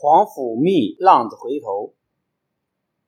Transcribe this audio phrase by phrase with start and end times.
[0.00, 1.92] 皇甫谧浪子回头。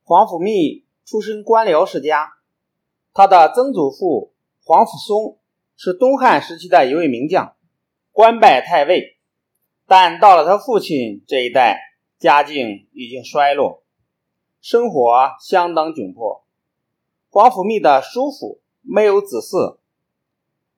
[0.03, 2.33] 皇甫谧出身官僚世家，
[3.13, 4.33] 他的曾祖父
[4.65, 5.39] 皇甫嵩
[5.77, 7.55] 是东汉时期的一位名将，
[8.11, 9.17] 官拜太尉。
[9.87, 11.79] 但到了他父亲这一代，
[12.19, 13.83] 家境已经衰落，
[14.59, 16.43] 生活相当窘迫。
[17.29, 19.77] 皇甫谧的叔父没有子嗣，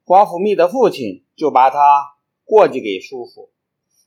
[0.05, 1.80] 皇甫谧的父亲就把他
[2.45, 3.50] 过继给叔父。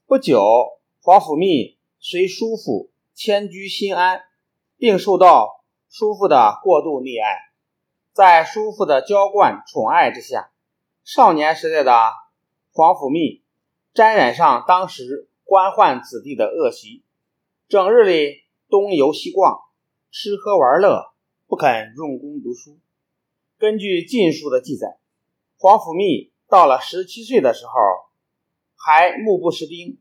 [0.07, 4.23] 不久，皇甫谧随叔父迁居新安，
[4.77, 7.37] 并受到叔父的过度溺爱。
[8.13, 10.51] 在叔父的娇惯宠爱之下，
[11.05, 12.13] 少年时代的
[12.73, 13.43] 皇甫谧
[13.93, 17.03] 沾染上当时官宦子弟的恶习，
[17.69, 19.59] 整日里东游西逛，
[20.11, 21.13] 吃喝玩乐。
[21.49, 22.77] 不肯用功读书。
[23.57, 24.99] 根据《晋书》的记载，
[25.59, 27.73] 皇甫谧到了十七岁的时候，
[28.75, 29.97] 还目不识丁，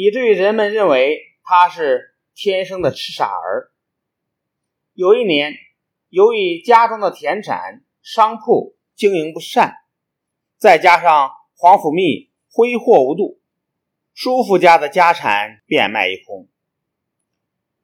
[0.00, 3.72] 以至于人们认为他是天生的痴傻儿。
[4.92, 5.54] 有一年，
[6.08, 9.74] 由于家中的田产、商铺经营不善，
[10.56, 13.40] 再加上皇甫谧挥霍无度，
[14.14, 16.46] 叔父家的家产变卖一空。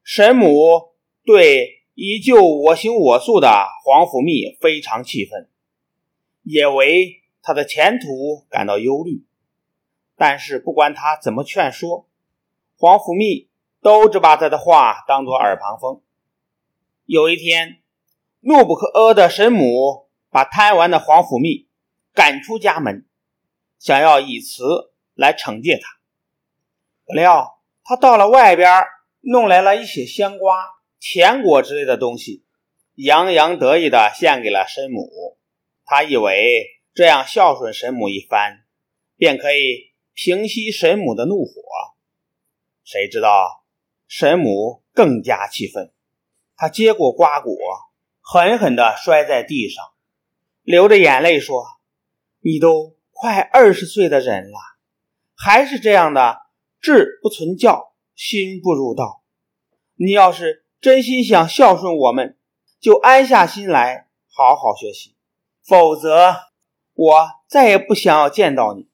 [0.05, 1.81] 神母对。
[1.97, 3.49] 依旧我行我素的
[3.85, 5.49] 皇甫谧非常气愤，
[6.43, 9.25] 也为他的前途感到忧虑。
[10.17, 12.09] 但是不管他怎么劝说，
[12.77, 13.49] 皇甫谧
[13.81, 16.03] 都只把他的话当作耳旁风。
[17.05, 17.83] 有一天，
[18.41, 21.67] 怒不可遏的神母把贪玩的皇甫谧
[22.13, 23.07] 赶出家门，
[23.79, 25.99] 想要以此来惩戒他。
[27.07, 28.83] 不料他到了外边，
[29.21, 30.67] 弄来了一些香瓜。
[30.99, 32.45] 甜果之类的东西，
[32.95, 35.37] 洋洋得意地献给了神母。
[35.85, 38.65] 他以为这样孝顺神母一番，
[39.19, 41.53] 便可以平息神母的怒火。
[42.83, 43.65] 谁知道
[44.09, 45.93] 神母更加气愤，
[46.57, 47.55] 他接过瓜果，
[48.21, 49.85] 狠狠地摔在地上，
[50.63, 51.65] 流着眼泪说
[52.41, 54.59] ：“你都快二十岁的人了，
[55.35, 56.39] 还是这样的
[56.81, 59.23] 志不存教，心不入道。
[59.97, 62.37] 你要是……”真心想孝顺我们，
[62.79, 65.17] 就安下心来好好学习，
[65.67, 66.35] 否则
[66.93, 68.91] 我再也不想要见到你。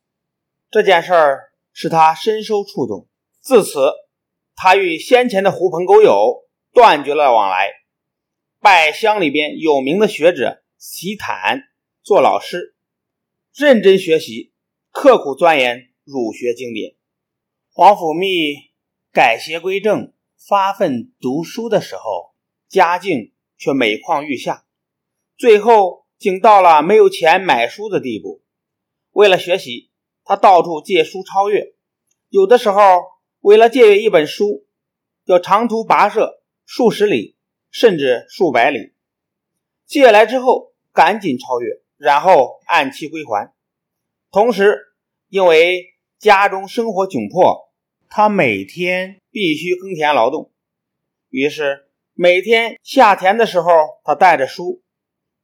[0.70, 3.08] 这件事儿使他深受触动，
[3.40, 3.92] 自此
[4.54, 7.70] 他与先前的狐朋狗友断绝了往来，
[8.60, 11.62] 拜乡里边有名的学者席坦
[12.02, 12.76] 做老师，
[13.54, 14.52] 认真学习，
[14.90, 16.94] 刻苦钻研儒学经典。
[17.72, 18.70] 皇甫谧
[19.12, 20.12] 改邪归正。
[20.48, 22.34] 发奋读书的时候，
[22.66, 24.64] 家境却每况愈下，
[25.36, 28.42] 最后竟到了没有钱买书的地步。
[29.10, 29.89] 为了学习，
[30.30, 31.74] 他到处借书超越，
[32.28, 33.02] 有的时候
[33.40, 34.64] 为了借阅一本书，
[35.24, 37.36] 要长途跋涉数十里，
[37.72, 38.92] 甚至数百里。
[39.86, 43.52] 借来之后，赶紧超越，然后按期归还。
[44.30, 44.78] 同时，
[45.30, 47.68] 因为家中生活窘迫。
[48.08, 50.52] 他每天必须耕田劳动，
[51.28, 53.72] 于是每天下田的时候，
[54.04, 54.80] 他带着书；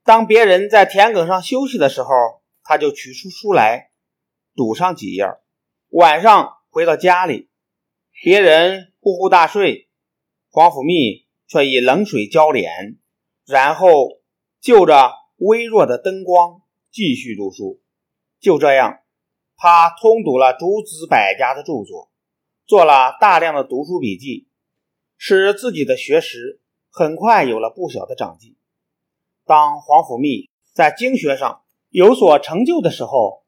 [0.04, 2.08] 当别人在田埂上休息的时候，
[2.62, 3.90] 他就取出书来
[4.56, 5.26] 读上几页。
[5.90, 7.50] 晚上回到家里，
[8.24, 9.88] 别人呼呼大睡，
[10.50, 12.98] 皇甫谧却以冷水浇脸，
[13.46, 14.20] 然后
[14.60, 17.80] 就着微弱的灯光继续读书。
[18.40, 19.00] 就这样，
[19.56, 22.10] 他通读了诸子百家的著作。
[22.66, 24.48] 做了大量的读书笔记，
[25.16, 28.56] 使自己的学识很快有了不小的长进。
[29.44, 33.44] 当皇甫谧在经学上有所成就的时候，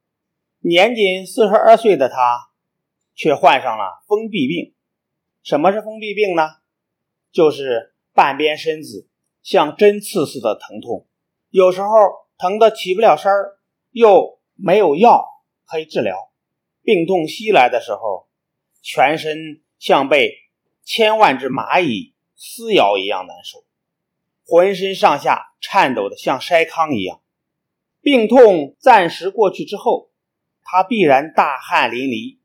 [0.61, 2.51] 年仅四十二岁的他
[3.15, 4.75] 却患上了封闭病。
[5.43, 6.57] 什么是封闭病呢？
[7.31, 9.09] 就是半边身子
[9.43, 11.07] 像针刺似的疼痛，
[11.51, 11.89] 有时候
[12.37, 13.59] 疼得起不了身儿，
[13.91, 15.25] 又没有药
[15.67, 16.31] 可以治疗。
[16.83, 18.29] 病痛袭来的时候，
[18.83, 20.35] 全身像被
[20.83, 23.65] 千万只蚂蚁撕咬一样难受，
[24.47, 27.21] 浑身上下颤抖的像筛糠一样。
[28.01, 30.11] 病痛暂时过去之后，
[30.71, 32.37] 他必然大汗淋漓，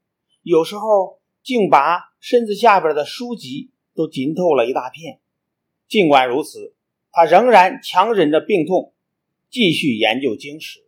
[0.44, 5.20] 有时候竟把身子下边的书籍都浸透了一大片。
[5.90, 6.74] 尽管如此，
[7.12, 8.94] 他仍然强忍着病痛，
[9.50, 10.80] 继续研究经史。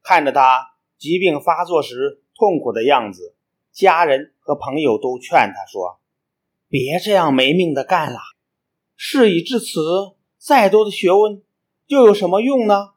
[0.00, 3.34] 看着他疾病发作时痛苦的样子。
[3.72, 6.00] 家人和朋友都劝他说
[6.70, 8.20] ：“别这样没命的干了，
[8.96, 9.80] 事已至此，
[10.38, 11.42] 再多的学问
[11.86, 12.94] 又有什么用呢？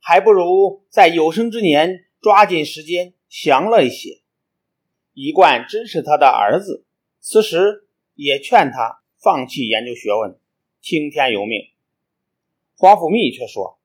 [0.00, 4.22] 还不如在有生之年抓紧时间享乐一些。”
[5.12, 6.86] 一贯支持他的儿子
[7.20, 10.40] 此时也劝他放弃研究学问，
[10.80, 11.60] 听天由命。
[12.78, 13.78] 黄甫谧却说：“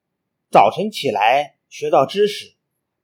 [0.49, 2.53] 早晨起来学到知识，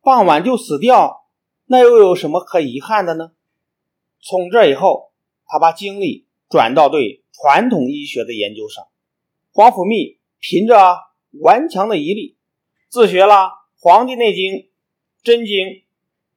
[0.01, 1.27] 傍晚就死掉，
[1.65, 3.33] 那又有什么可遗憾的呢？”
[4.23, 5.11] 从这以后，
[5.45, 8.87] 他把精力转到对传统医学的研究上。
[9.51, 10.97] 黄甫谧凭着
[11.41, 12.37] 顽强的毅力，
[12.87, 13.33] 自学了
[13.77, 14.53] 《黄帝内经》
[15.25, 15.55] 《针经》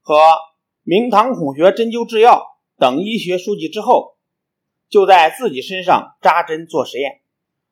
[0.01, 0.15] 和
[0.83, 4.17] 《明堂孔穴针灸制药》等医学书籍之后，
[4.89, 7.21] 就在自己身上扎针做实验。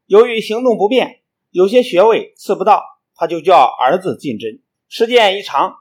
[0.04, 2.82] 由于行动不便，有些穴位刺不到，
[3.14, 4.60] 他就叫儿子进针。
[4.88, 5.76] 时间一长，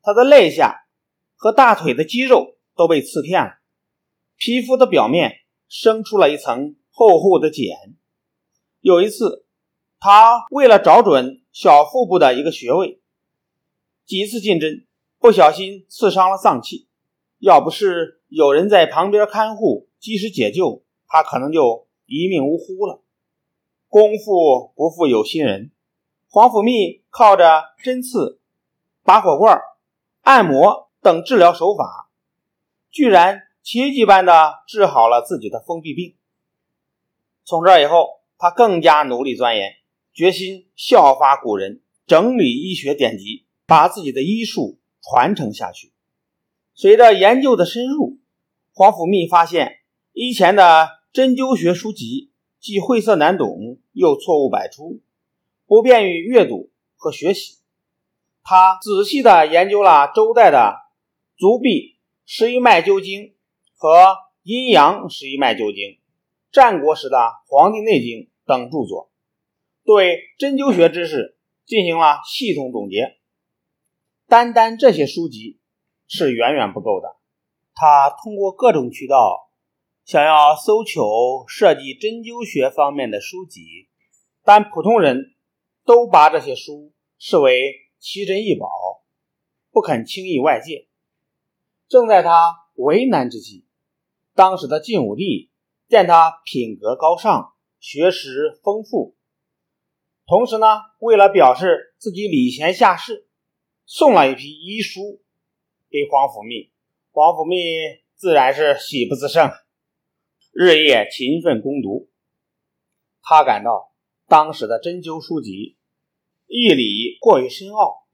[0.00, 0.86] 他的肋下
[1.34, 3.58] 和大腿的肌肉都被刺片了，
[4.36, 7.76] 皮肤的表面生出了一层厚厚的茧。
[8.80, 9.44] 有一次，
[9.98, 13.00] 他为了找准小腹部的一个穴位，
[14.08, 14.86] 几次进针，
[15.18, 16.88] 不小心刺伤了脏器。
[17.40, 23.02] 要不是有人在旁边看护，及时解救，他可能就一命呜呼了。
[23.86, 25.72] 功夫不负有心人，
[26.30, 28.40] 黄甫谧靠着针刺、
[29.02, 29.60] 拔火罐、
[30.22, 32.08] 按摩等治疗手法，
[32.90, 36.16] 居然奇迹般的治好了自己的封闭病。
[37.44, 39.74] 从这以后，他更加努力钻研，
[40.14, 45.92] 决心效法古人，整理医学典籍，把自己的医术传承下去。
[46.74, 48.18] 随着研究的深入，
[48.72, 49.78] 黄甫谧发现
[50.12, 52.32] 以前的针灸学书籍。
[52.60, 55.00] 既晦涩难懂，又错误百出，
[55.64, 57.58] 不便于阅读和学习。
[58.42, 60.74] 他仔细地研究了周代的
[61.38, 61.94] 《足痹
[62.26, 63.20] 十一脉灸经》
[63.76, 63.88] 和
[64.42, 65.92] 《阴阳十一脉灸经》，
[66.50, 67.16] 战国时的
[67.46, 69.12] 《黄帝内经》等著作，
[69.84, 73.18] 对针灸学知识进行了系统总结。
[74.28, 75.58] 单单这些书籍
[76.06, 77.16] 是远远不够的，
[77.74, 79.46] 他通过各种渠道。
[80.04, 83.60] 想要搜求涉及针灸学方面的书籍，
[84.42, 85.34] 但普通人
[85.84, 88.68] 都把这些书视为奇珍异宝，
[89.70, 90.88] 不肯轻易外借。
[91.88, 93.66] 正在他为难之际，
[94.34, 95.50] 当时的晋武帝
[95.88, 99.14] 见他品格高尚、学识丰富，
[100.26, 100.66] 同时呢，
[101.00, 103.27] 为了表示自己礼贤下士，
[103.90, 105.22] 送了一批医书
[105.88, 106.68] 给黄甫谧。
[107.10, 109.50] 黄甫谧自然是喜不自胜。
[110.52, 112.10] 日夜勤奋攻读，
[113.22, 113.94] 他感到
[114.26, 115.78] 当时的针灸书籍
[116.46, 118.06] 义理过于深奥，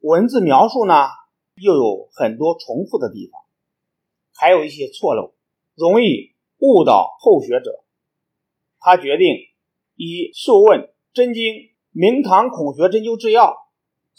[0.00, 1.08] 文字描述呢
[1.54, 3.40] 又有很多重复的地方，
[4.34, 5.34] 还有一些错漏，
[5.74, 7.82] 容易误导后学者。
[8.78, 9.26] 他决定
[9.94, 10.80] 以《素问》
[11.14, 11.44] 《针经》
[11.92, 13.52] 《明堂孔穴针灸治要》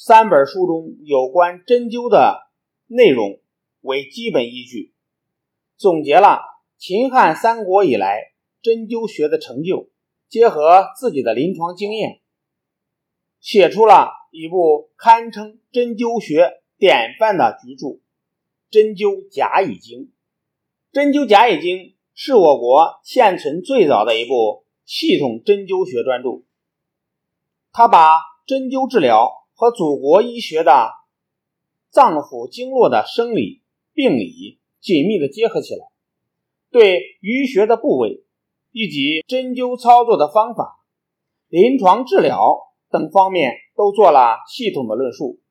[0.02, 2.48] 三本书中有关针灸的
[2.88, 3.42] 内容
[3.82, 4.94] 为基本依据，
[5.76, 6.40] 总结了。
[6.78, 8.32] 秦汉三国以来，
[8.62, 9.90] 针灸学的成就，
[10.30, 12.22] 结合自己的临床经验，
[13.42, 17.88] 写出了一部堪称针灸学典范的巨著
[18.70, 20.00] 《针灸甲乙经》。
[20.94, 21.78] 《针灸甲乙经》
[22.14, 26.46] 是我国现存最早的一部系统针灸学专著，
[27.74, 30.90] 它把针灸治疗和祖国医学的
[31.90, 33.62] 脏腑经络的生理
[33.94, 35.86] 病理紧密的结合起来。
[36.72, 38.24] 对淤血的部位
[38.72, 40.80] 以及针灸操作的方法、
[41.50, 42.58] 临床治疗
[42.90, 45.42] 等方面都做了系统的论述，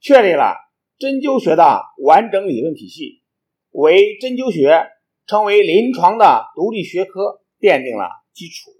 [0.00, 0.56] 确立了
[0.98, 3.22] 针灸学的完整理论体系，
[3.70, 4.88] 为针灸学
[5.28, 8.72] 成为临床的独立学科奠定了基础。